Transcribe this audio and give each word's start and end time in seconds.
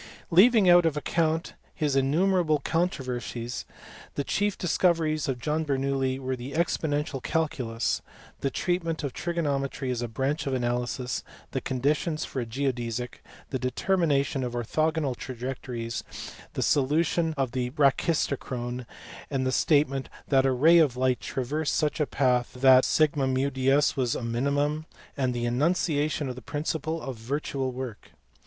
Leaving 0.31 0.67
out 0.67 0.83
of 0.83 0.97
account 0.97 1.53
his 1.75 1.95
innumerable 1.95 2.57
controversies, 2.65 3.65
the 4.15 4.23
chief 4.23 4.57
discoveries 4.57 5.27
of 5.27 5.37
John 5.39 5.63
Bernoulli 5.63 6.17
were 6.17 6.35
the 6.35 6.53
exponential 6.53 7.21
cal 7.21 7.47
culus, 7.47 8.01
the 8.39 8.49
treatment 8.49 9.03
of 9.03 9.13
trigonometry 9.13 9.91
as 9.91 10.01
a 10.01 10.07
branch 10.07 10.47
of 10.47 10.55
analysis, 10.55 11.23
the 11.51 11.61
conditions 11.61 12.25
for 12.25 12.41
a 12.41 12.47
geodesic, 12.47 13.21
the 13.51 13.59
determination 13.59 14.43
of 14.43 14.53
orthogonal 14.53 15.15
trajectories, 15.15 16.03
the 16.53 16.63
solution 16.63 17.35
of 17.37 17.51
the 17.51 17.69
brachistochrone, 17.69 18.87
the 19.29 19.51
statement 19.51 20.09
that 20.29 20.47
a 20.47 20.51
ray 20.51 20.79
of 20.79 20.97
light 20.97 21.19
traversed 21.19 21.75
such 21.75 21.99
a 21.99 22.07
path 22.07 22.53
that 22.53 22.85
^ds 22.85 23.95
was 23.95 24.15
a 24.15 24.23
minimum, 24.23 24.87
and 25.15 25.31
the 25.35 25.45
enunciation 25.45 26.27
of 26.27 26.33
the 26.33 26.41
principle 26.41 26.99
of 27.03 27.17
virtual 27.17 27.71
work. 27.71 28.13